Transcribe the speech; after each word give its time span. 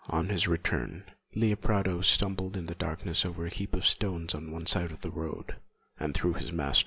On 0.09 0.29
his 0.29 0.47
return 0.47 1.03
Leopardo 1.35 2.01
stumbled 2.01 2.57
in 2.57 2.65
the 2.65 2.73
darkness 2.73 3.23
over 3.23 3.45
a 3.45 3.49
heap 3.53 3.75
of 3.75 3.85
stones 3.85 4.33
on 4.33 4.49
one 4.49 4.65
side 4.65 4.91
of 4.91 5.01
the 5.01 5.11
road, 5.11 5.57
and 5.99 6.15
threw 6.15 6.33
his 6.33 6.51
master. 6.51 6.79